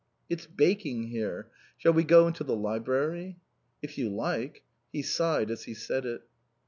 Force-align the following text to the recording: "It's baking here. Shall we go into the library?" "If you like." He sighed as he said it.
"It's 0.31 0.47
baking 0.47 1.09
here. 1.09 1.51
Shall 1.77 1.93
we 1.93 2.03
go 2.03 2.25
into 2.25 2.43
the 2.43 2.55
library?" 2.55 3.37
"If 3.83 3.99
you 3.99 4.09
like." 4.09 4.63
He 4.91 5.03
sighed 5.03 5.51
as 5.51 5.65
he 5.65 5.75
said 5.75 6.07
it. 6.07 6.23